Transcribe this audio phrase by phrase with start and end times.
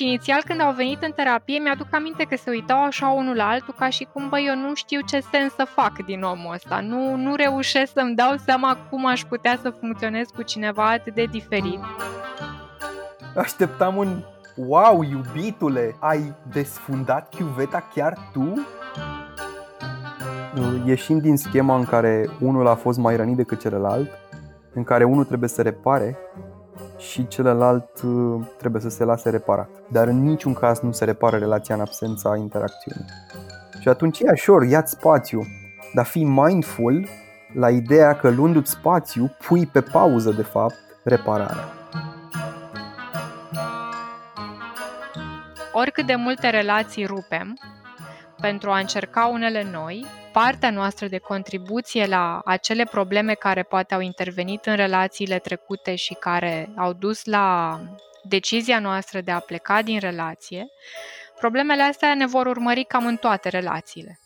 [0.00, 3.48] Și inițial când au venit în terapie, mi-aduc aminte că se uitau așa unul la
[3.48, 6.80] altul ca și cum, băi, eu nu știu ce sens să fac din omul ăsta.
[6.80, 11.24] Nu, nu reușesc să-mi dau seama cum aș putea să funcționez cu cineva atât de
[11.24, 11.80] diferit.
[13.36, 14.22] Așteptam un
[14.56, 18.66] Wow, iubitule, ai desfundat chiuveta chiar tu?
[20.84, 24.10] Ieșind din schema în care unul a fost mai rănit decât celălalt,
[24.74, 26.18] în care unul trebuie să repare
[27.00, 29.68] și celălalt uh, trebuie să se lase reparat.
[29.88, 33.04] Dar în niciun caz nu se repară relația în absența interacțiunii.
[33.80, 35.40] Și atunci e ușor, ia-ți spațiu,
[35.94, 37.08] dar fii mindful
[37.52, 41.64] la ideea că luându-ți spațiu, pui pe pauză, de fapt, repararea.
[45.72, 47.58] Oricât de multe relații rupem,
[48.40, 54.00] pentru a încerca unele noi, partea noastră de contribuție la acele probleme care poate au
[54.00, 57.80] intervenit în relațiile trecute și care au dus la
[58.28, 60.66] decizia noastră de a pleca din relație,
[61.38, 64.20] problemele astea ne vor urmări cam în toate relațiile.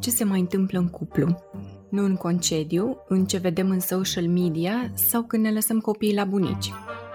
[0.00, 1.42] Ce se mai întâmplă în cuplu?
[1.90, 6.24] Nu în concediu, în ce vedem în social media sau când ne lăsăm copiii la
[6.24, 6.72] bunici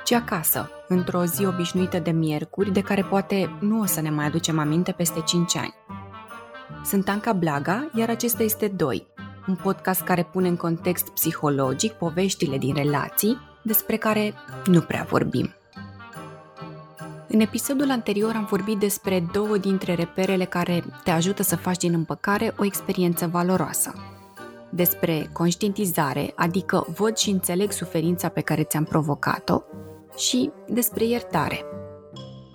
[0.08, 4.26] ci acasă, într-o zi obișnuită de miercuri, de care poate nu o să ne mai
[4.26, 5.74] aducem aminte peste 5 ani.
[6.84, 9.08] Sunt Anca Blaga, iar acesta este Doi,
[9.48, 14.34] un podcast care pune în context psihologic poveștile din relații despre care
[14.66, 15.56] nu prea vorbim.
[17.28, 21.94] În episodul anterior am vorbit despre două dintre reperele care te ajută să faci din
[21.94, 23.94] împăcare o experiență valoroasă.
[24.70, 29.62] Despre conștientizare, adică văd și înțeleg suferința pe care ți-am provocat-o,
[30.18, 31.62] și despre iertare.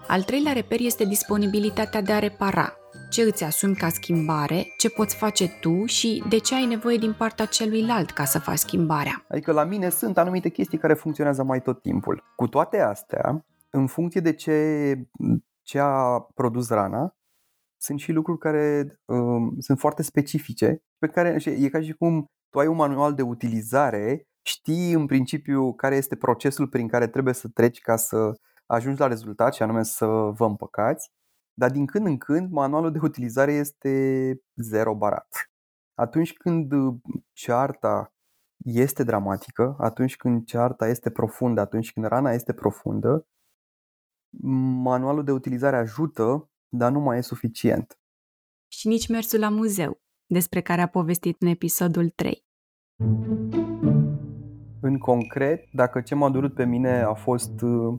[0.07, 2.77] Al treilea reper este disponibilitatea de a repara.
[3.11, 7.15] Ce îți asumi ca schimbare, ce poți face tu și de ce ai nevoie din
[7.19, 9.25] partea celuilalt ca să faci schimbarea.
[9.29, 12.23] Adică la mine sunt anumite chestii care funcționează mai tot timpul.
[12.37, 14.95] Cu toate astea, în funcție de ce,
[15.63, 17.17] ce a produs rana,
[17.77, 22.59] sunt și lucruri care um, sunt foarte specifice, pe care e ca și cum tu
[22.59, 27.49] ai un manual de utilizare știi în principiu care este procesul prin care trebuie să
[27.49, 28.33] treci ca să
[28.67, 31.11] ajungi la rezultat și anume să vă împăcați,
[31.55, 35.51] dar din când în când manualul de utilizare este zero barat.
[35.95, 36.73] Atunci când
[37.33, 38.15] cearta
[38.65, 43.27] este dramatică, atunci când cearta este profundă, atunci când rana este profundă,
[44.83, 47.99] manualul de utilizare ajută, dar nu mai e suficient.
[48.69, 52.45] Și nici mersul la muzeu, despre care a povestit în episodul 3
[54.83, 57.95] în concret, dacă ce m-a durut pe mine a fost uh,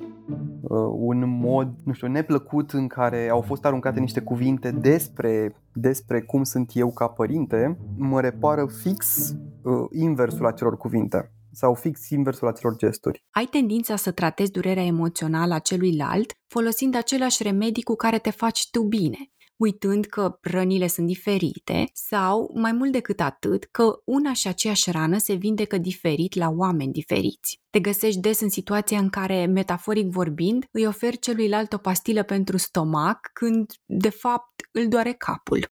[0.61, 6.21] uh, un mod, nu știu, neplăcut în care au fost aruncate niște cuvinte despre, despre
[6.21, 9.29] cum sunt eu ca părinte, mă repară fix
[9.61, 13.23] uh, inversul acelor cuvinte sau fix inversul acelor gesturi.
[13.31, 18.69] Ai tendința să tratezi durerea emoțională a celuilalt folosind aceleași remedii cu care te faci
[18.71, 19.17] tu bine
[19.63, 25.17] uitând că rănile sunt diferite sau, mai mult decât atât, că una și aceeași rană
[25.17, 27.61] se vindecă diferit la oameni diferiți.
[27.69, 32.57] Te găsești des în situația în care, metaforic vorbind, îi oferi celuilalt o pastilă pentru
[32.57, 35.67] stomac când, de fapt, îl doare capul.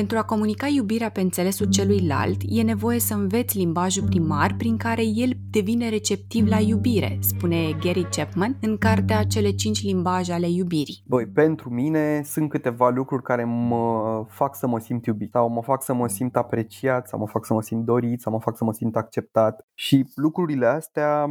[0.00, 5.02] Pentru a comunica iubirea pe înțelesul celuilalt, e nevoie să înveți limbajul primar prin care
[5.04, 11.02] el devine receptiv la iubire, spune Gary Chapman în cartea Cele cinci limbaje ale iubirii.
[11.06, 15.62] Băi, pentru mine sunt câteva lucruri care mă fac să mă simt iubit sau mă
[15.62, 18.56] fac să mă simt apreciat sau mă fac să mă simt dorit sau mă fac
[18.56, 21.26] să mă simt acceptat și lucrurile astea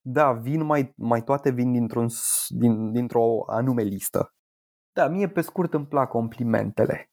[0.00, 2.06] da, vin mai, mai toate vin dintr-un,
[2.48, 4.34] din, dintr-o anume listă.
[4.92, 7.06] Da, mie pe scurt îmi plac complimentele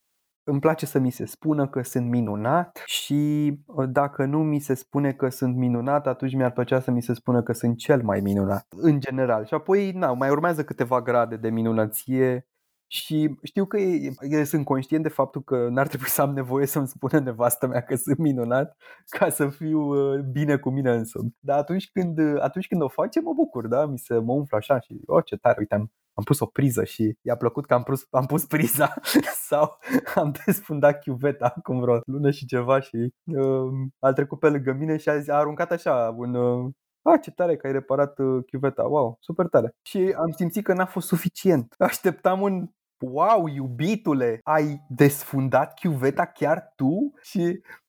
[0.49, 4.73] îmi place să mi se spună că sunt minunat și uh, dacă nu mi se
[4.73, 8.19] spune că sunt minunat, atunci mi-ar plăcea să mi se spună că sunt cel mai
[8.19, 9.45] minunat, în general.
[9.45, 12.47] Și apoi, na, mai urmează câteva grade de minunăție
[12.91, 13.77] și știu că
[14.19, 17.81] e, sunt conștient de faptul că n-ar trebui să am nevoie să-mi spună nevastă mea
[17.81, 18.77] că sunt minunat
[19.17, 21.35] ca să fiu uh, bine cu mine însumi.
[21.39, 23.85] Dar atunci când, uh, atunci când o face, mă bucur, da?
[23.85, 26.83] Mi se mă umflă așa și, oh, ce tare, uite, am, am pus o priză
[26.83, 28.93] și i-a plăcut că am pus, am pus priza
[29.49, 29.77] sau
[30.15, 34.97] am desfundat chiuveta acum vreo lună și ceva și uh, a trecut pe lângă mine
[34.97, 36.71] și a, a aruncat așa un, uh,
[37.01, 39.75] a, ce tare că ai reparat uh, chiuveta, wow, super tare.
[39.81, 41.73] Și am simțit că n-a fost suficient.
[41.77, 42.67] Așteptam un
[42.99, 47.13] wow, iubitule, ai desfundat chiuveta chiar tu?
[47.21, 47.87] Și Uh,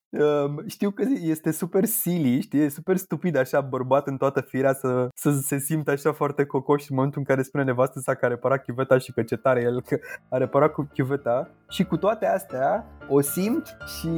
[0.67, 5.09] știu că este super silly, știi, e super stupid așa bărbat în toată firea să,
[5.15, 8.29] să se simtă așa foarte cocoș în momentul în care spune nevastă sa că a
[8.29, 9.99] reparat chiuveta și că ce tare el că
[10.29, 14.09] a reparat cu chiuveta și cu toate astea o simt și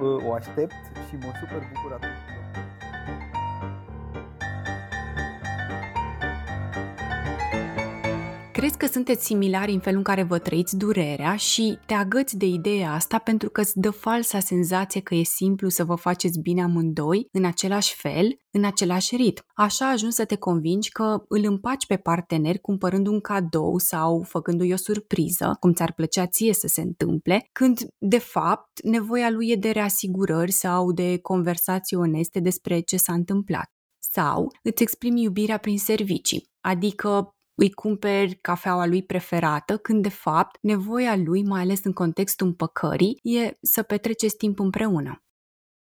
[0.00, 0.74] uh, o aștept
[1.08, 2.43] și mă super bucur atunci.
[8.64, 12.46] Crezi că sunteți similari în felul în care vă trăiți durerea și te agăți de
[12.46, 16.62] ideea asta pentru că îți dă falsa senzație că e simplu să vă faceți bine
[16.62, 19.44] amândoi în același fel, în același ritm.
[19.54, 24.72] Așa ajungi să te convingi că îl împaci pe partener cumpărând un cadou sau făcându-i
[24.72, 29.56] o surpriză, cum ți-ar plăcea ție să se întâmple, când, de fapt, nevoia lui e
[29.56, 33.72] de reasigurări sau de conversații oneste despre ce s-a întâmplat.
[33.98, 40.58] Sau îți exprimi iubirea prin servicii, adică îi cumperi cafeaua lui preferată, când de fapt
[40.60, 45.18] nevoia lui, mai ales în contextul împăcării, e să petreceți timp împreună.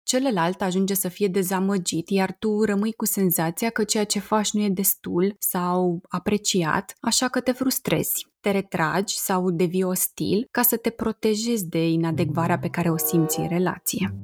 [0.04, 4.62] Celălalt ajunge să fie dezamăgit, iar tu rămâi cu senzația că ceea ce faci nu
[4.62, 10.78] e destul sau apreciat, așa că te frustrezi, te retragi sau devii ostil ca să
[10.78, 14.16] te protejezi de inadecvarea pe care o simți în relație.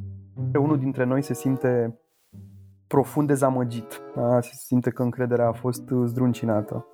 [0.60, 2.00] Unul dintre noi se simte
[2.88, 4.42] profund dezamăgit, da?
[4.42, 6.88] se simte că încrederea a fost zdruncinată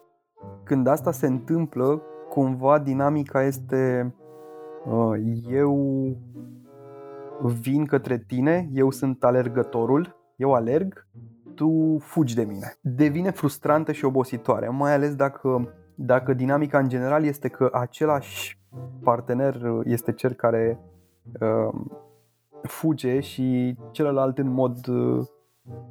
[0.64, 4.14] când asta se întâmplă, cumva dinamica este
[4.86, 5.20] uh,
[5.50, 5.78] eu
[7.42, 11.08] vin către tine, eu sunt alergătorul, eu alerg,
[11.56, 12.74] tu fugi de mine.
[12.82, 18.60] Devine frustrantă și obositoare, mai ales dacă, dacă dinamica în general este că același
[19.04, 20.80] partener este cel care
[21.40, 21.82] uh,
[22.62, 25.28] fuge și celălalt în mod uh,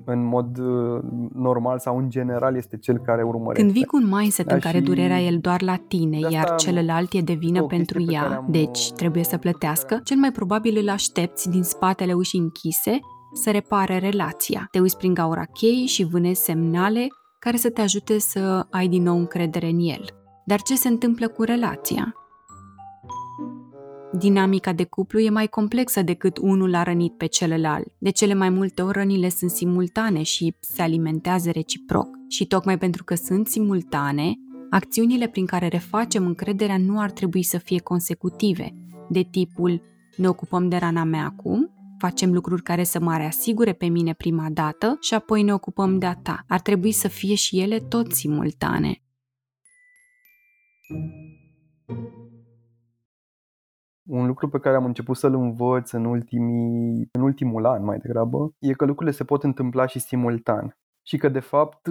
[0.04, 1.00] în mod uh,
[1.34, 3.62] normal sau în general este cel care urmărește.
[3.62, 7.12] Când vii cu un mindset da, în care durerea e doar la tine, iar celălalt
[7.12, 8.46] e de vină pentru ea, am...
[8.48, 12.98] deci trebuie să plătească, cel mai probabil îl aștepți din spatele ușii închise
[13.32, 14.69] să repare relația.
[14.70, 17.06] Te uiți prin gaura cheii și vânezi semnale
[17.38, 20.04] care să te ajute să ai din nou încredere în el.
[20.44, 22.14] Dar ce se întâmplă cu relația?
[24.12, 27.87] Dinamica de cuplu e mai complexă decât unul a rănit pe celălalt.
[27.99, 32.08] De cele mai multe ori rănile sunt simultane și se alimentează reciproc.
[32.28, 34.34] Și tocmai pentru că sunt simultane,
[34.70, 38.75] acțiunile prin care refacem încrederea nu ar trebui să fie consecutive,
[39.08, 39.82] de tipul
[40.16, 44.49] ne ocupăm de rana mea acum, facem lucruri care să mă reasigure pe mine prima
[44.50, 46.44] dată și apoi ne ocupăm de a ta.
[46.49, 49.02] Ar trebui să fie și ele tot simultane.
[54.08, 58.55] Un lucru pe care am început să-l învăț în, ultimii, în ultimul an mai degrabă,
[58.58, 60.76] e că lucrurile se pot întâmpla și simultan.
[61.06, 61.88] Și că de fapt,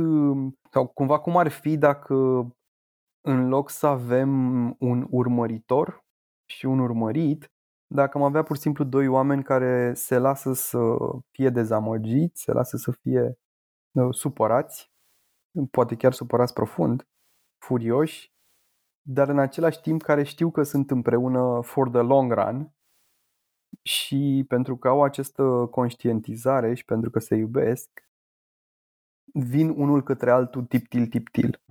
[0.71, 2.15] sau cumva cum ar fi dacă
[3.21, 4.29] în loc să avem
[4.79, 6.05] un urmăritor
[6.49, 7.51] și un urmărit,
[7.93, 10.79] dacă am avea pur și simplu doi oameni care se lasă să
[11.31, 13.37] fie dezamăgiți, se lasă să fie
[13.91, 14.91] uh, supărați,
[15.71, 17.07] poate chiar supărați profund,
[17.65, 18.31] furioși
[19.09, 22.71] dar în același timp care știu că sunt împreună for the long run
[23.81, 27.89] și pentru că au această conștientizare și pentru că se iubesc,
[29.33, 31.61] vin unul către altul tip-til, tip-til.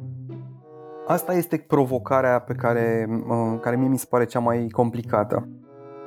[1.06, 3.06] Asta este provocarea pe care,
[3.61, 5.49] care mie mi se pare cea mai complicată.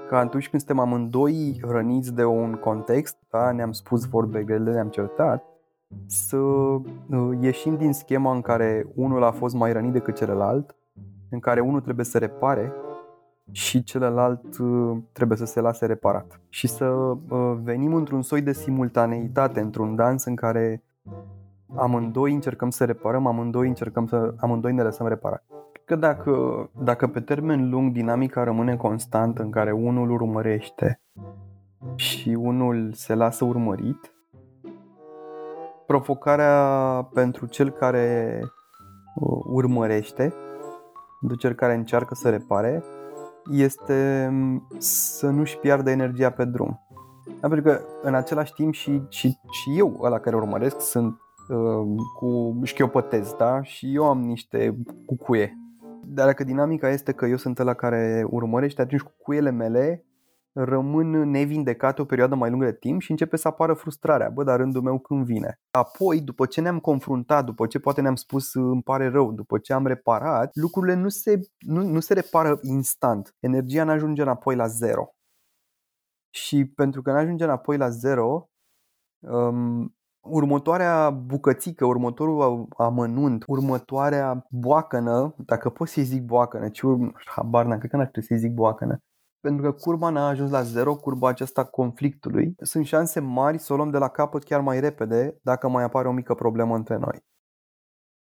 [0.08, 4.90] Că atunci când suntem amândoi răniți de un context, da, ne-am spus vorbe grele, ne-am
[4.90, 5.44] certat,
[6.06, 10.79] să uh, ieșim din schema în care unul a fost mai rănit decât celălalt
[11.30, 12.74] în care unul trebuie să repare
[13.52, 16.40] și celălalt uh, trebuie să se lase reparat.
[16.50, 20.83] Și să uh, venim într-un soi de simultaneitate, într-un dans în care
[21.76, 25.44] amândoi încercăm să reparăm, amândoi încercăm să amândoi ne lăsăm reparat.
[25.86, 31.02] Că dacă, dacă pe termen lung dinamica rămâne constantă în care unul urmărește
[31.95, 34.14] și unul se lasă urmărit,
[35.86, 36.54] provocarea
[37.14, 38.40] pentru cel care
[39.16, 40.33] uh, urmărește
[41.21, 42.83] de cel care încearcă să repare
[43.52, 44.30] este
[44.78, 46.80] să nu-și piardă energia pe drum.
[47.40, 52.02] Da, pentru că în același timp și, și, și eu, ăla care urmăresc, sunt uh,
[52.18, 53.61] cu șchiopătez, da?
[53.61, 55.57] Și eu am niște cucuie.
[56.04, 60.04] Dar dacă dinamica este că eu sunt ăla care urmărește, atunci cucuiele mele
[60.53, 64.29] rămân nevindecate o perioadă mai lungă de timp și începe să apară frustrarea.
[64.29, 65.59] Bă, dar rândul meu când vine?
[65.71, 69.73] Apoi, după ce ne-am confruntat, după ce poate ne-am spus îmi pare rău, după ce
[69.73, 73.35] am reparat, lucrurile nu se, nu, nu se repară instant.
[73.39, 75.13] Energia nu ajunge înapoi la zero.
[76.29, 78.49] Și pentru că nu ajunge înapoi la zero,
[79.19, 87.65] um, următoarea bucățică, următorul amănunt, următoarea boacănă, dacă pot să-i zic boacănă, ci urm- habar
[87.65, 88.99] n cred că n-ar trebui să-i zic boacănă,
[89.40, 93.76] pentru că curba n-a ajuns la zero, curba aceasta conflictului, sunt șanse mari să o
[93.76, 97.28] luăm de la capăt chiar mai repede dacă mai apare o mică problemă între noi.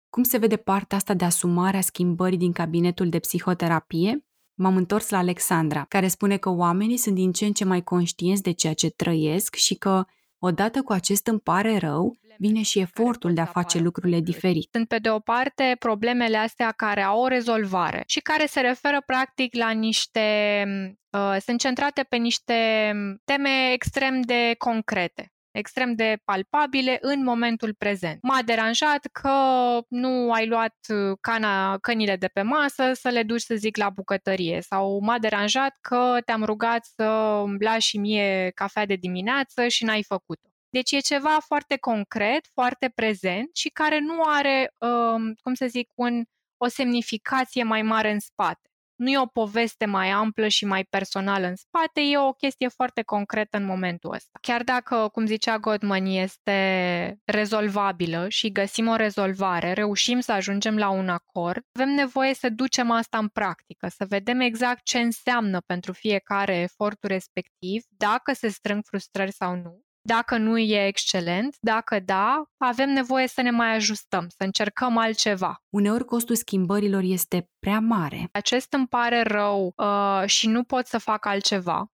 [0.09, 4.25] Cum se vede partea asta de asumare a schimbării din cabinetul de psihoterapie?
[4.53, 8.41] M-am întors la Alexandra, care spune că oamenii sunt din ce în ce mai conștienți
[8.41, 10.05] de ceea ce trăiesc și că
[10.43, 14.69] Odată cu acest îmi pare rău, vine și efortul de a face lucrurile diferit.
[14.71, 19.01] Sunt pe de o parte problemele astea care au o rezolvare și care se referă
[19.05, 20.21] practic la niște
[21.09, 22.91] uh, sunt centrate pe niște
[23.23, 28.21] teme extrem de concrete extrem de palpabile în momentul prezent.
[28.21, 29.31] M-a deranjat că
[29.87, 33.89] nu ai luat uh, cana, cănile de pe masă să le duci, să zic, la
[33.89, 37.03] bucătărie sau m-a deranjat că te-am rugat să
[37.45, 40.49] îmi lași și mie cafea de dimineață și n-ai făcut-o.
[40.69, 45.89] Deci e ceva foarte concret, foarte prezent și care nu are, um, cum să zic,
[45.95, 46.23] un,
[46.57, 48.70] o semnificație mai mare în spate.
[49.01, 53.01] Nu e o poveste mai amplă și mai personală în spate, e o chestie foarte
[53.01, 54.39] concretă în momentul ăsta.
[54.41, 60.89] Chiar dacă, cum zicea Godman, este rezolvabilă și găsim o rezolvare, reușim să ajungem la
[60.89, 65.93] un acord, avem nevoie să ducem asta în practică, să vedem exact ce înseamnă pentru
[65.93, 72.43] fiecare efortul respectiv, dacă se strâng frustrări sau nu dacă nu e excelent, dacă da,
[72.57, 75.63] avem nevoie să ne mai ajustăm, să încercăm altceva.
[75.69, 78.29] Uneori costul schimbărilor este prea mare.
[78.31, 81.85] Acest îmi pare rău uh, și nu pot să fac altceva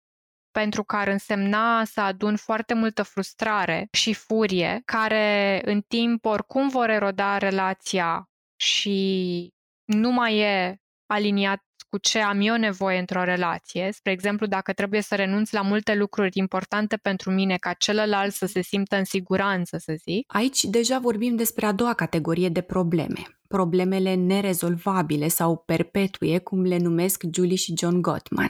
[0.52, 6.70] pentru că ar însemna să adun foarte multă frustrare și furie, care în timp oricum
[6.70, 9.50] vor eroda relația și
[9.86, 13.90] nu mai e aliniat cu ce am eu nevoie într-o relație.
[13.94, 18.46] Spre exemplu, dacă trebuie să renunț la multe lucruri importante pentru mine ca celălalt să
[18.46, 20.34] se simtă în siguranță, să zic.
[20.34, 23.40] Aici deja vorbim despre a doua categorie de probleme.
[23.48, 28.50] Problemele nerezolvabile sau perpetue, cum le numesc Julie și John Gottman.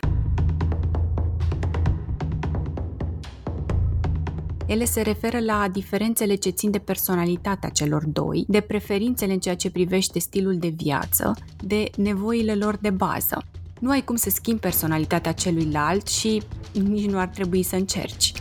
[4.67, 9.55] Ele se referă la diferențele ce țin de personalitatea celor doi, de preferințele în ceea
[9.55, 13.43] ce privește stilul de viață, de nevoile lor de bază.
[13.79, 16.41] Nu ai cum să schimbi personalitatea celuilalt și
[16.73, 18.33] nici nu ar trebui să încerci.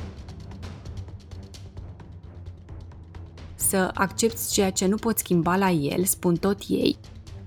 [3.54, 6.96] Să accepti ceea ce nu poți schimba la el, spun tot ei,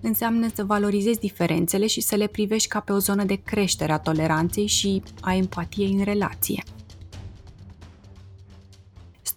[0.02, 4.00] înseamnă să valorizezi diferențele și să le privești ca pe o zonă de creștere a
[4.00, 6.64] toleranței și a empatiei în relație.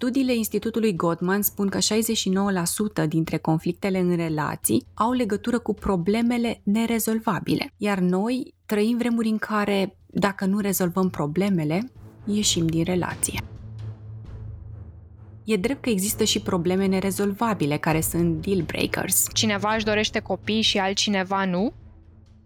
[0.03, 1.79] Studiile Institutului Gottman spun că
[3.05, 9.39] 69% dintre conflictele în relații au legătură cu problemele nerezolvabile, iar noi trăim vremuri în
[9.39, 11.91] care, dacă nu rezolvăm problemele,
[12.25, 13.41] ieșim din relație.
[15.45, 19.27] E drept că există și probleme nerezolvabile care sunt deal breakers.
[19.33, 21.73] Cineva își dorește copii și altcineva nu.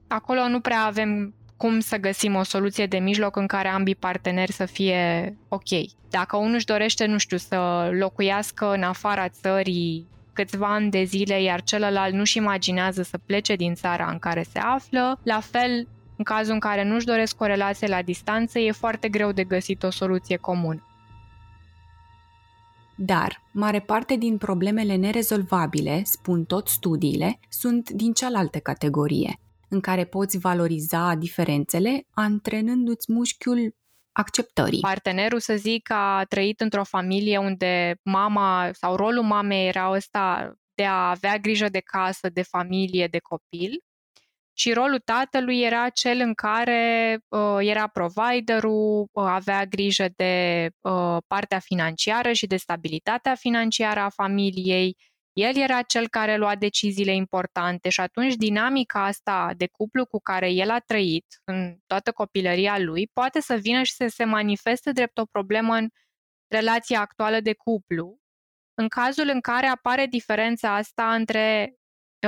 [0.09, 4.53] Acolo nu prea avem cum să găsim o soluție de mijloc în care ambii parteneri
[4.53, 5.69] să fie ok.
[6.11, 11.43] Dacă unul își dorește, nu știu, să locuiască în afara țării câțiva ani de zile,
[11.43, 16.25] iar celălalt nu-și imaginează să plece din țara în care se află, la fel, în
[16.25, 19.91] cazul în care nu-și doresc o relație la distanță, e foarte greu de găsit o
[19.91, 20.87] soluție comună.
[22.97, 30.05] Dar, mare parte din problemele nerezolvabile, spun tot studiile, sunt din cealaltă categorie, în care
[30.05, 33.75] poți valoriza diferențele, antrenându-ți mușchiul
[34.13, 34.81] acceptării.
[34.81, 40.85] Partenerul, să zic, a trăit într-o familie unde mama sau rolul mamei era ăsta de
[40.85, 43.81] a avea grijă de casă, de familie, de copil
[44.59, 51.17] și rolul tatălui era cel în care uh, era providerul, uh, avea grijă de uh,
[51.27, 54.97] partea financiară și de stabilitatea financiară a familiei,
[55.37, 60.51] el era cel care lua deciziile importante și atunci dinamica asta de cuplu cu care
[60.51, 65.19] el a trăit în toată copilăria lui poate să vină și să se manifeste drept
[65.19, 65.89] o problemă în
[66.49, 68.19] relația actuală de cuplu,
[68.75, 71.75] în cazul în care apare diferența asta între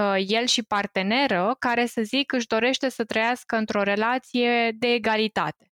[0.00, 5.67] uh, el și parteneră, care să zic își dorește să trăiască într-o relație de egalitate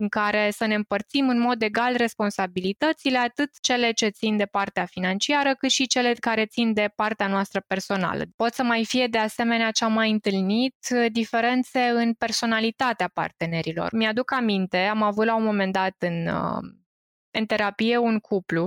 [0.00, 4.84] în care să ne împărțim în mod egal responsabilitățile, atât cele ce țin de partea
[4.84, 8.24] financiară, cât și cele care țin de partea noastră personală.
[8.36, 10.76] Pot să mai fie de asemenea ce am mai întâlnit
[11.12, 13.92] diferențe în personalitatea partenerilor.
[13.92, 16.62] Mi-aduc aminte, am avut la un moment dat în, uh,
[17.30, 18.62] în terapie un cuplu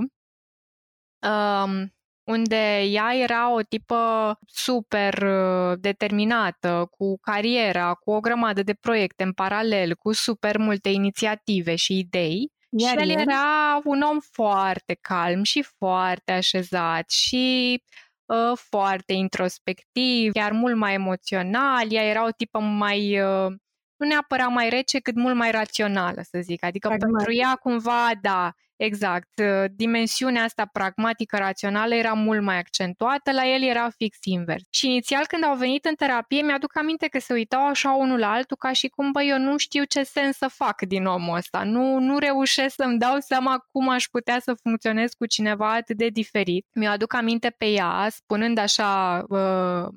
[1.24, 1.94] um,
[2.24, 9.24] unde ea era o tipă super uh, determinată, cu cariera, cu o grămadă de proiecte
[9.24, 12.52] în paralel, cu super multe inițiative și idei.
[12.78, 17.84] Iar și el era un om foarte calm și foarte așezat și
[18.26, 21.92] uh, foarte introspectiv, chiar mult mai emoțional.
[21.92, 23.54] Ea era o tipă mai, uh,
[24.04, 26.64] nu neapărat mai rece, cât mult mai rațională, să zic.
[26.64, 27.16] Adică Pragmatic.
[27.16, 29.30] pentru ea cumva, da, Exact.
[29.42, 34.64] Uh, dimensiunea asta pragmatică, rațională era mult mai accentuată, la el era fix invers.
[34.70, 38.32] Și inițial când au venit în terapie, mi-aduc aminte că se uitau așa unul la
[38.32, 41.64] altul ca și cum, băi, eu nu știu ce sens să fac din omul ăsta.
[41.64, 46.08] Nu, nu reușesc să-mi dau seama cum aș putea să funcționez cu cineva atât de
[46.08, 46.68] diferit.
[46.74, 49.88] Mi-aduc aminte pe ea, spunând așa, uh,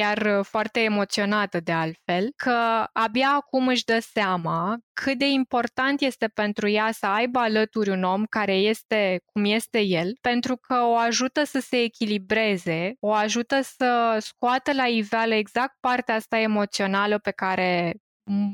[0.00, 6.00] chiar uh, foarte emoționată de altfel, că abia acum își dă seama cât de important
[6.00, 10.74] este pentru ea să aibă alături un om care este cum este el, pentru că
[10.74, 17.18] o ajută să se echilibreze, o ajută să scoată la iveală exact partea asta emoțională
[17.18, 17.94] pe care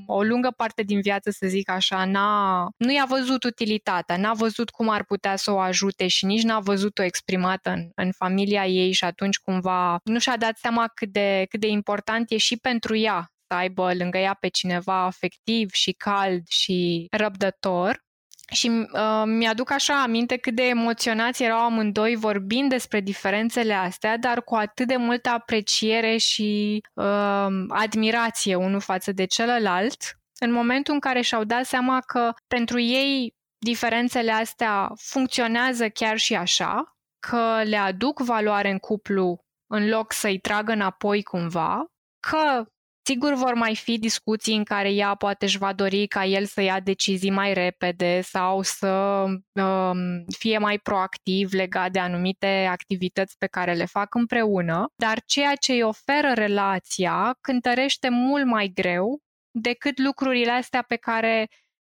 [0.07, 4.71] o lungă parte din viață, să zic așa, n-a, nu i-a văzut utilitatea, n-a văzut
[4.71, 8.93] cum ar putea să o ajute și nici n-a văzut-o exprimată în, în familia ei
[8.93, 12.97] și atunci cumva nu și-a dat seama cât de, cât de important e și pentru
[12.97, 18.05] ea să aibă lângă ea pe cineva afectiv și cald și răbdător.
[18.53, 24.43] Și uh, mi-aduc așa aminte cât de emoționați erau amândoi vorbind despre diferențele astea, dar
[24.43, 31.01] cu atât de multă apreciere și uh, admirație unul față de celălalt, în momentul în
[31.01, 37.77] care și-au dat seama că pentru ei diferențele astea funcționează chiar și așa, că le
[37.77, 41.85] aduc valoare în cuplu în loc să-i tragă înapoi cumva,
[42.21, 42.67] că
[43.09, 46.61] Sigur vor mai fi discuții în care ea poate își va dori ca el să
[46.61, 53.47] ia decizii mai repede sau să um, fie mai proactiv legat de anumite activități pe
[53.47, 59.19] care le fac împreună, dar ceea ce îi oferă relația cântărește mult mai greu
[59.51, 61.49] decât lucrurile astea pe care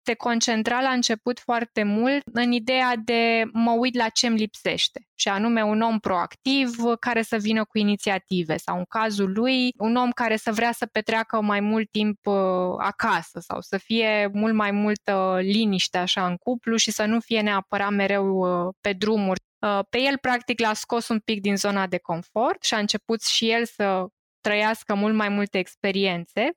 [0.03, 5.07] te concentra la început foarte mult în ideea de mă uit la ce îmi lipsește
[5.15, 9.95] și anume un om proactiv care să vină cu inițiative sau în cazul lui un
[9.95, 12.35] om care să vrea să petreacă mai mult timp uh,
[12.77, 17.41] acasă sau să fie mult mai multă liniște așa în cuplu și să nu fie
[17.41, 19.41] neapărat mereu uh, pe drumuri.
[19.59, 23.21] Uh, pe el practic l-a scos un pic din zona de confort și a început
[23.21, 24.05] și el să
[24.41, 26.51] trăiască mult mai multe experiențe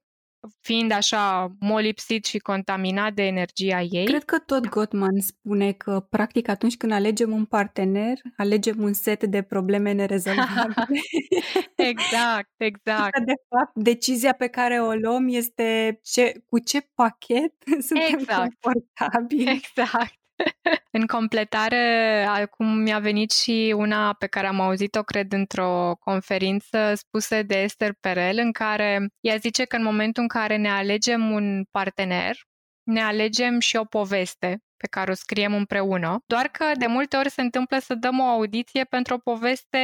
[0.61, 4.05] fiind așa molipsit și contaminat de energia ei.
[4.05, 9.25] Cred că tot Gottman spune că, practic, atunci când alegem un partener, alegem un set
[9.25, 11.01] de probleme nerezolvabile.
[11.91, 13.11] exact, exact.
[13.11, 17.55] Că, de fapt, decizia pe care o luăm este ce, cu ce pachet
[17.89, 18.53] suntem exact.
[18.61, 19.51] confortabili.
[19.51, 20.23] Exact.
[20.91, 27.43] În completare, acum mi-a venit și una pe care am auzit-o, cred, într-o conferință spuse
[27.43, 31.65] de Esther Perel, în care ea zice că în momentul în care ne alegem un
[31.71, 32.37] partener,
[32.83, 37.31] ne alegem și o poveste pe care o scriem împreună, doar că de multe ori
[37.31, 39.79] se întâmplă să dăm o audiție pentru o poveste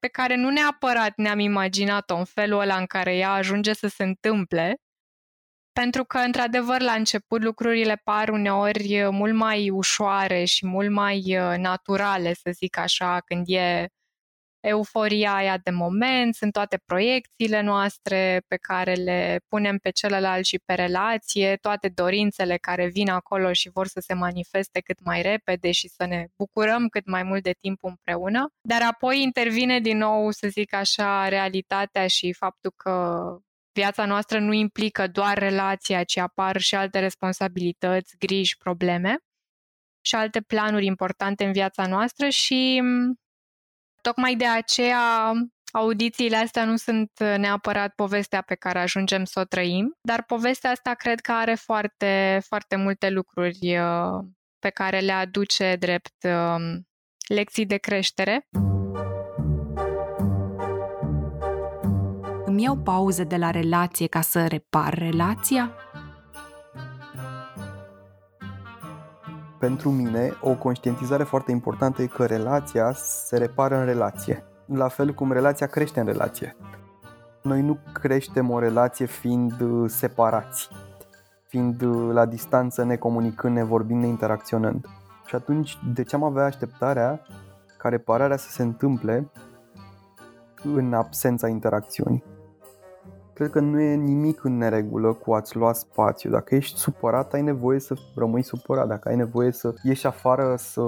[0.00, 4.02] pe care nu neapărat ne-am imaginat-o în felul ăla în care ea ajunge să se
[4.02, 4.76] întâmple,
[5.72, 11.38] pentru că, într-adevăr, la început lucrurile par uneori uh, mult mai ușoare și mult mai
[11.38, 13.86] uh, naturale, să zic așa, când e
[14.62, 20.60] euforia aia de moment, sunt toate proiecțiile noastre pe care le punem pe celălalt și
[20.64, 25.70] pe relație, toate dorințele care vin acolo și vor să se manifeste cât mai repede
[25.70, 28.48] și să ne bucurăm cât mai mult de timp împreună.
[28.68, 32.92] Dar apoi intervine din nou, să zic așa, realitatea și faptul că
[33.72, 39.16] viața noastră nu implică doar relația, ci apar și alte responsabilități, griji, probleme
[40.00, 42.82] și alte planuri importante în viața noastră și
[44.02, 45.32] tocmai de aceea
[45.72, 50.94] audițiile astea nu sunt neapărat povestea pe care ajungem să o trăim, dar povestea asta
[50.94, 54.24] cred că are foarte, foarte multe lucruri uh,
[54.58, 56.86] pe care le aduce drept um,
[57.28, 58.48] lecții de creștere.
[62.64, 65.70] Îmi iau pauze de la relație ca să repar relația?
[69.58, 74.44] Pentru mine, o conștientizare foarte importantă e că relația se repară în relație.
[74.66, 76.56] La fel cum relația crește în relație.
[77.42, 80.68] Noi nu creștem o relație fiind uh, separați,
[81.46, 84.86] fiind uh, la distanță, necomunicând, nevorbind, neinteracționând.
[85.26, 87.20] Și atunci, de ce am avea așteptarea
[87.78, 89.30] ca repararea să se întâmple
[90.62, 92.31] în absența interacțiunii?
[93.34, 96.30] Cred că nu e nimic în neregulă cu a-ți lua spațiu.
[96.30, 98.88] Dacă ești supărat, ai nevoie să rămâi supărat.
[98.88, 100.82] Dacă ai nevoie să ieși afară, să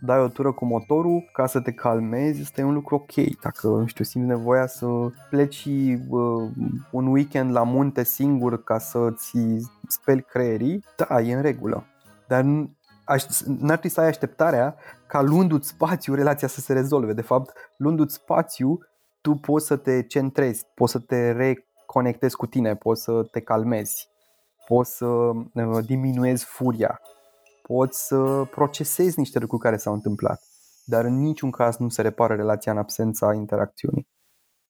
[0.00, 3.40] dai o tură cu motorul ca să te calmezi, este un lucru ok.
[3.42, 4.86] Dacă, nu știu, simți nevoia să
[5.30, 5.68] pleci
[6.08, 6.50] uh,
[6.90, 9.38] un weekend la munte singur ca să-ți
[9.88, 11.84] speli creierii, da, e în regulă.
[12.28, 14.76] Dar n-ar trebui să ai așteptarea
[15.06, 17.12] ca luându-ți spațiu relația să se rezolve.
[17.12, 18.78] De fapt, luându-ți spațiu,
[19.20, 23.40] tu poți să te centrezi, poți să te re conectezi cu tine, poți să te
[23.40, 24.08] calmezi,
[24.66, 27.00] poți să uh, diminuezi furia,
[27.62, 30.42] poți să procesezi niște lucruri care s-au întâmplat,
[30.84, 34.08] dar în niciun caz nu se repară relația în absența interacțiunii.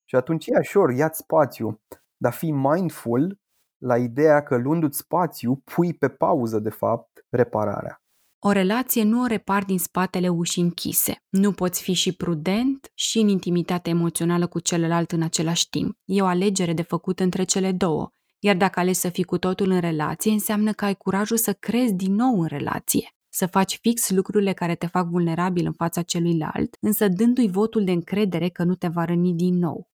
[0.04, 1.80] Și atunci, ia, sure, ia spațiu,
[2.16, 3.38] dar fii mindful
[3.76, 8.02] la ideea că luându-ți spațiu, pui pe pauză, de fapt, repararea.
[8.42, 11.22] O relație nu o repar din spatele ușii închise.
[11.28, 15.98] Nu poți fi și prudent și în intimitate emoțională cu celălalt în același timp.
[16.04, 18.12] E o alegere de făcut între cele două.
[18.38, 21.94] Iar dacă alegi să fii cu totul în relație, înseamnă că ai curajul să crezi
[21.94, 23.14] din nou în relație.
[23.28, 27.92] Să faci fix lucrurile care te fac vulnerabil în fața celuilalt, însă dându-i votul de
[27.92, 29.89] încredere că nu te va răni din nou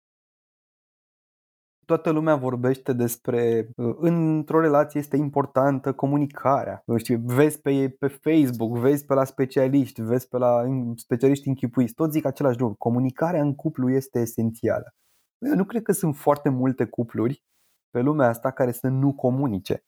[1.84, 6.84] toată lumea vorbește despre uh, într-o relație este importantă comunicarea.
[6.96, 10.62] Știi, vezi pe, pe Facebook, vezi pe la specialiști, vezi pe la
[10.96, 12.74] specialiști închipuiți, toți zic același lucru.
[12.78, 14.94] Comunicarea în cuplu este esențială.
[15.38, 17.44] Eu nu cred că sunt foarte multe cupluri
[17.90, 19.84] pe lumea asta care să nu comunice.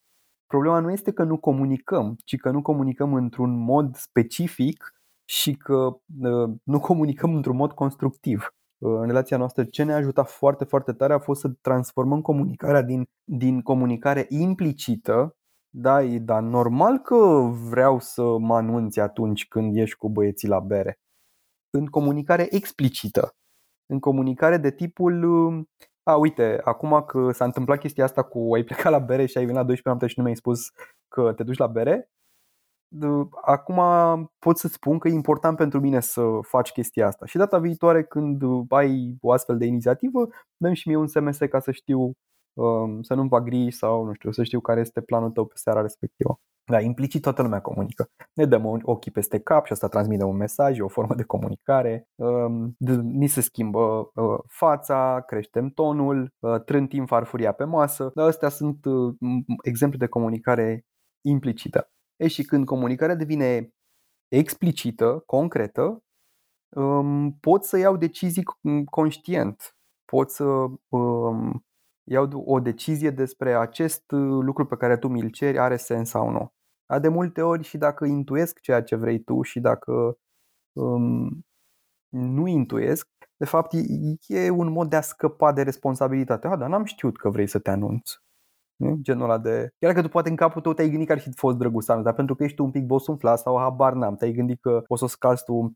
[0.46, 5.96] Problema nu este că nu comunicăm, ci că nu comunicăm într-un mod specific și că
[6.20, 8.54] uh, nu comunicăm într-un mod constructiv
[8.86, 13.04] în relația noastră, ce ne-a ajutat foarte, foarte tare a fost să transformăm comunicarea din,
[13.24, 15.36] din comunicare implicită
[15.76, 17.16] da, dar normal că
[17.68, 20.98] vreau să mă anunți atunci când ești cu băieții la bere.
[21.70, 23.34] În comunicare explicită.
[23.86, 25.24] În comunicare de tipul
[26.02, 29.44] a, uite, acum că s-a întâmplat chestia asta cu ai plecat la bere și ai
[29.44, 30.70] venit la 12 noapte și nu mi-ai spus
[31.08, 32.10] că te duci la bere,
[33.42, 33.80] acum
[34.38, 37.26] pot să spun că e important pentru mine să faci chestia asta.
[37.26, 41.58] Și data viitoare când ai o astfel de inițiativă, dăm și mie un SMS ca
[41.60, 42.12] să știu
[42.54, 45.54] um, să nu-mi fac griji sau nu știu, să știu care este planul tău pe
[45.56, 46.38] seara respectivă.
[46.70, 48.08] Da, implicit toată lumea comunică.
[48.34, 52.08] Ne dăm ochii peste cap și asta transmite un mesaj, o formă de comunicare.
[52.14, 58.10] Um, ni se schimbă uh, fața, creștem tonul, uh, trântim farfuria pe masă.
[58.14, 59.14] Dar astea sunt uh,
[59.62, 60.84] exemple de comunicare
[61.20, 61.88] implicită.
[62.16, 63.70] E și când comunicarea devine
[64.28, 66.02] explicită, concretă,
[66.76, 68.42] um, pot să iau decizii
[68.90, 69.76] conștient.
[70.04, 70.44] Pot să
[70.88, 71.64] um,
[72.10, 74.04] iau o decizie despre acest
[74.40, 76.52] lucru pe care tu mi-l ceri are sens sau nu.
[76.86, 80.18] Dar de multe ori și dacă intuiesc ceea ce vrei tu și dacă
[80.72, 81.46] um,
[82.08, 83.72] nu intuiesc, de fapt
[84.26, 86.46] e un mod de a scăpa de responsabilitate.
[86.46, 88.23] Ah, dar n-am știut că vrei să te anunți.
[88.84, 88.98] Nu?
[89.02, 89.68] Genul ăla de...
[89.78, 92.14] Chiar că tu poate în capul tău te-ai gândit că ar fi fost drăguț dar
[92.14, 95.06] pentru că ești un pic bosunflat sau habar n-am, te-ai gândit că o să o
[95.06, 95.72] scalzi tu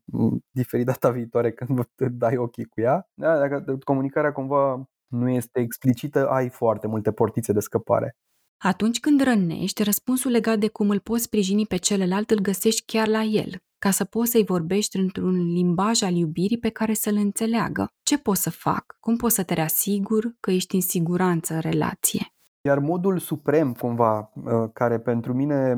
[0.51, 3.07] diferit data viitoare când te dai ochii cu ea.
[3.13, 8.15] Da, dacă comunicarea cumva nu este explicită, ai foarte multe portițe de scăpare.
[8.63, 13.07] Atunci când rănești, răspunsul legat de cum îl poți sprijini pe celălalt îl găsești chiar
[13.07, 17.87] la el, ca să poți să-i vorbești într-un limbaj al iubirii pe care să-l înțeleagă.
[18.03, 18.95] Ce pot să fac?
[18.99, 22.33] Cum pot să te reasigur că ești în siguranță în relație?
[22.69, 25.75] Iar modul suprem, cumva, uh, care pentru mine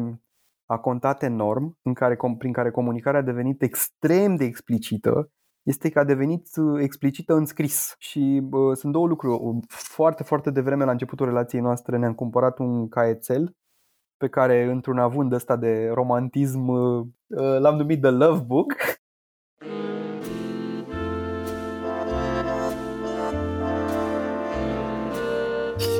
[0.65, 5.31] a contat enorm, în care, prin care comunicarea a devenit extrem de explicită,
[5.63, 7.95] este că a devenit uh, explicită în scris.
[7.97, 9.59] Și uh, sunt două lucruri.
[9.67, 13.55] Foarte, foarte devreme, la începutul relației noastre, ne-am cumpărat un caietel
[14.17, 17.07] pe care, într-un având ăsta de romantism, uh,
[17.59, 18.73] l-am numit The Love Book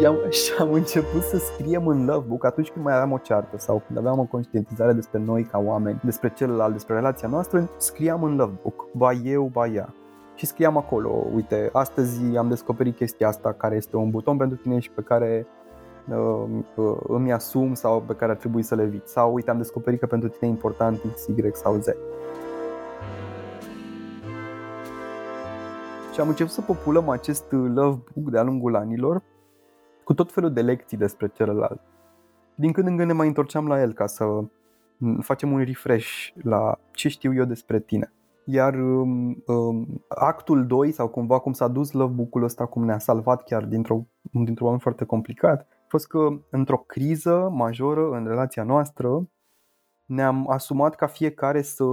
[0.01, 3.57] și am, și am început să scriem în Lovebook atunci când mai aveam o ceartă
[3.57, 8.23] sau când aveam o conștientizare despre noi ca oameni, despre celălalt, despre relația noastră, scriam
[8.23, 9.93] în Lovebook, ba eu, ba ea.
[10.35, 14.79] Și scriam acolo, uite, astăzi am descoperit chestia asta care este un buton pentru tine
[14.79, 15.47] și pe care
[16.09, 16.43] uh,
[16.75, 19.07] uh, îmi asum sau pe care ar trebui să le evit.
[19.07, 21.85] Sau uite, am descoperit că pentru tine e important X, Y sau Z.
[26.13, 29.21] Și am început să populăm acest love book de-a lungul anilor
[30.11, 31.81] cu tot felul de lecții despre celălalt.
[32.55, 34.43] Din când în când ne mai întorceam la el ca să
[35.19, 38.13] facem un refresh la ce știu eu despre tine.
[38.45, 43.43] Iar um, um, actul 2 sau cumva cum s-a dus lovebook-ul ăsta, cum ne-a salvat
[43.43, 49.29] chiar dintr-o, dintr-un moment foarte complicat, a fost că într-o criză majoră în relația noastră
[50.05, 51.83] ne-am asumat ca fiecare să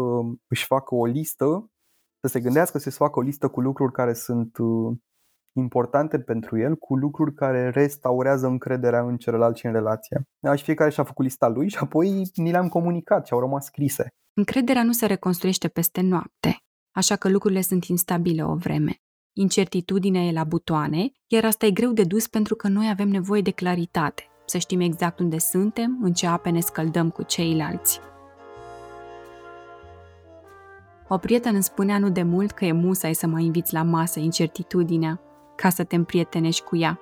[0.48, 1.70] își facă o listă,
[2.20, 4.96] să se gândească să se facă o listă cu lucruri care sunt uh,
[5.52, 10.22] importante pentru el cu lucruri care restaurează încrederea în celălalt și în relație.
[10.38, 13.64] Da, și fiecare și-a făcut lista lui și apoi ni le-am comunicat și au rămas
[13.64, 14.08] scrise.
[14.36, 16.56] Încrederea nu se reconstruiește peste noapte,
[16.94, 18.96] așa că lucrurile sunt instabile o vreme.
[19.36, 23.40] Incertitudinea e la butoane, iar asta e greu de dus pentru că noi avem nevoie
[23.40, 28.00] de claritate, să știm exact unde suntem, în ce ape ne scăldăm cu ceilalți.
[31.08, 34.18] O prietenă îmi spunea nu de mult că e musai să mă inviți la masă
[34.18, 35.20] incertitudinea,
[35.60, 37.00] ca să te împrietenești cu ea.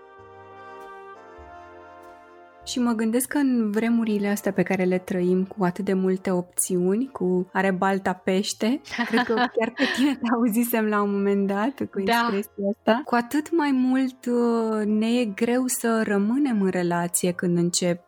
[2.64, 6.31] Și mă gândesc că în vremurile astea pe care le trăim cu atât de multe
[6.31, 11.47] opțiuni, cu are balta pește, cred că chiar pe tine te auzisem la un moment
[11.47, 12.12] dat cu da.
[12.12, 17.57] expresia asta, cu atât mai mult uh, ne e greu să rămânem în relație când
[17.57, 18.01] încep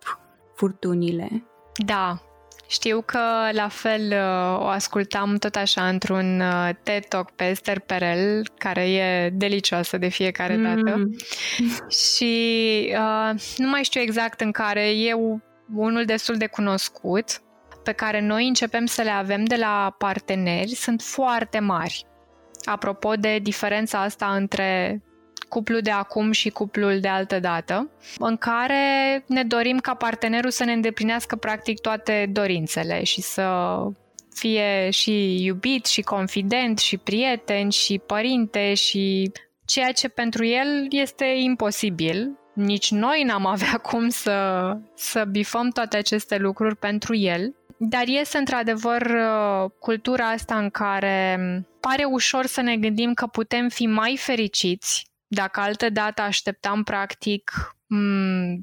[0.55, 1.45] furtunile.
[1.85, 2.23] Da,
[2.69, 3.21] știu că
[3.53, 8.91] la fel uh, o ascultam tot așa într-un uh, TED Talk pe Esther Perel, care
[8.91, 10.63] e delicioasă de fiecare mm.
[10.63, 11.11] dată.
[12.15, 12.35] Și
[12.93, 15.15] uh, nu mai știu exact în care e
[15.75, 17.43] unul destul de cunoscut,
[17.85, 22.05] pe care noi începem să le avem de la parteneri, sunt foarte mari.
[22.65, 25.03] Apropo de diferența asta între
[25.49, 30.65] cuplul de acum și cuplul de altă dată, în care ne dorim ca partenerul să
[30.65, 33.77] ne îndeplinească practic toate dorințele și să
[34.35, 39.33] fie și iubit și confident și prieten și părinte și
[39.65, 42.39] ceea ce pentru el este imposibil.
[42.55, 47.55] Nici noi n-am avea cum să, să bifăm toate aceste lucruri pentru el.
[47.81, 51.39] Dar este într-adevăr uh, cultura asta în care
[51.81, 57.53] pare ușor să ne gândim că putem fi mai fericiți dacă altă dată așteptam practic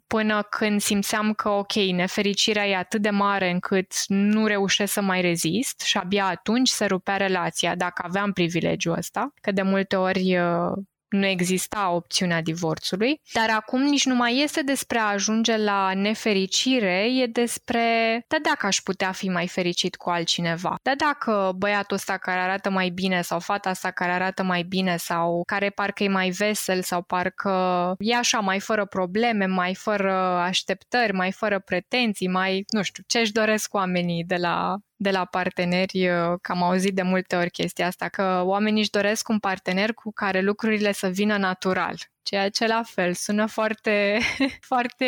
[0.08, 5.22] până când simțeam că, ok, nefericirea e atât de mare încât nu reușesc să mai
[5.22, 10.38] rezist și abia atunci se rupea relația, dacă aveam privilegiul ăsta, că de multe ori
[10.38, 10.74] uh,
[11.10, 17.08] nu exista opțiunea divorțului, dar acum nici nu mai este despre a ajunge la nefericire,
[17.22, 17.86] e despre,
[18.28, 22.70] da dacă aș putea fi mai fericit cu altcineva, da dacă băiatul ăsta care arată
[22.70, 26.82] mai bine sau fata asta care arată mai bine sau care parcă e mai vesel
[26.82, 32.82] sau parcă e așa mai fără probleme, mai fără așteptări, mai fără pretenții, mai, nu
[32.82, 37.36] știu, ce-și doresc oamenii de la de la parteneri, uh, că am auzit de multe
[37.36, 41.96] ori chestia asta, că oamenii își doresc un partener cu care lucrurile să vină natural.
[42.24, 44.20] Ceea ce la fel sună foarte,
[44.72, 45.06] foarte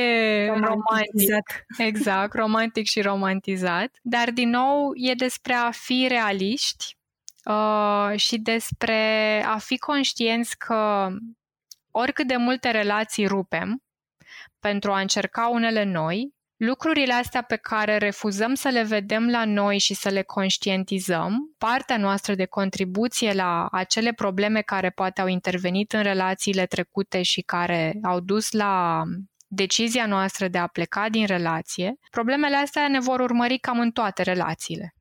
[0.47, 1.65] romantic.
[1.77, 3.97] Exact, romantic și romantizat.
[4.01, 6.97] Dar din nou e despre a fi realiști
[7.45, 11.09] uh, și despre a fi conștienți că
[11.91, 13.83] oricât de multe relații rupem,
[14.59, 19.77] pentru a încerca unele noi, Lucrurile astea pe care refuzăm să le vedem la noi
[19.77, 25.93] și să le conștientizăm, partea noastră de contribuție la acele probleme care poate au intervenit
[25.93, 29.03] în relațiile trecute și care au dus la
[29.47, 34.21] decizia noastră de a pleca din relație, problemele astea ne vor urmări cam în toate
[34.21, 34.93] relațiile.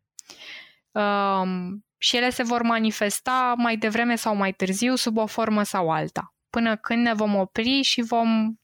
[0.91, 5.91] Um, și ele se vor manifesta mai devreme sau mai târziu sub o formă sau
[5.91, 8.55] alta, până când ne vom opri și vom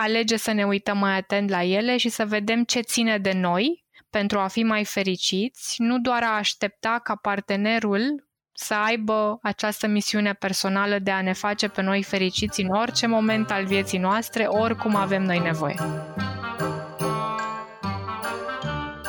[0.00, 3.84] alege să ne uităm mai atent la ele și să vedem ce ține de noi
[4.10, 10.32] pentru a fi mai fericiți, nu doar a aștepta ca partenerul să aibă această misiune
[10.32, 14.94] personală de a ne face pe noi fericiți în orice moment al vieții noastre, oricum
[14.94, 15.76] avem noi nevoie.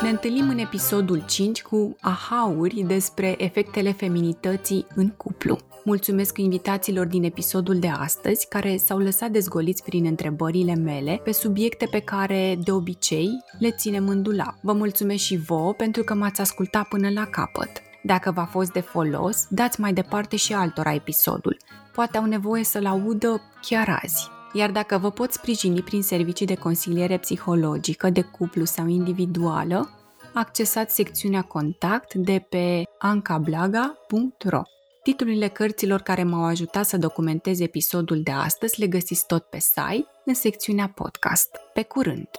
[0.01, 5.57] Ne întâlnim în episodul 5 cu ahauri despre efectele feminității în cuplu.
[5.83, 11.87] Mulțumesc invitațiilor din episodul de astăzi care s-au lăsat dezgoliți prin întrebările mele pe subiecte
[11.91, 14.55] pe care, de obicei, le ținem în dulap.
[14.61, 17.71] Vă mulțumesc și vouă pentru că m-ați ascultat până la capăt.
[18.03, 21.57] Dacă v-a fost de folos, dați mai departe și altora episodul.
[21.93, 24.29] Poate au nevoie să-l audă chiar azi.
[24.53, 29.89] Iar dacă vă pot sprijini prin servicii de consiliere psihologică, de cuplu sau individuală,
[30.33, 34.61] accesați secțiunea contact de pe ancablaga.ro.
[35.03, 40.07] Titlurile cărților care m-au ajutat să documentez episodul de astăzi le găsiți tot pe site,
[40.25, 41.49] în secțiunea podcast.
[41.73, 42.29] Pe curând!